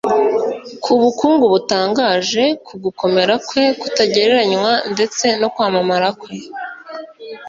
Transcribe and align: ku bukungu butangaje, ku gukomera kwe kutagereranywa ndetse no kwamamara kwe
ku 0.83 0.91
bukungu 1.01 1.45
butangaje, 1.53 2.43
ku 2.65 2.73
gukomera 2.83 3.33
kwe 3.47 3.63
kutagereranywa 3.79 4.71
ndetse 4.93 5.25
no 5.41 5.47
kwamamara 5.53 6.09
kwe 6.21 6.35